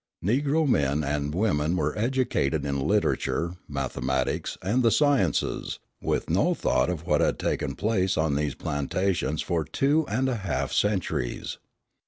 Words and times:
Negro 0.25 0.67
men 0.67 1.03
and 1.03 1.31
women 1.31 1.75
were 1.75 1.95
educated 1.95 2.65
in 2.65 2.87
literature, 2.87 3.53
mathematics, 3.67 4.57
and 4.63 4.81
the 4.81 4.89
sciences, 4.89 5.77
with 6.01 6.27
no 6.27 6.55
thought 6.55 6.89
of 6.89 7.05
what 7.05 7.21
had 7.21 7.37
taken 7.37 7.75
place 7.75 8.17
on 8.17 8.33
these 8.33 8.55
plantations 8.55 9.43
for 9.43 9.63
two 9.63 10.07
and 10.07 10.27
a 10.27 10.37
half 10.37 10.71
centuries. 10.73 11.59